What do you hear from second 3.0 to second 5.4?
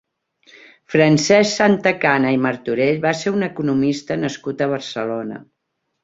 va ser un economista nascut a Barcelona.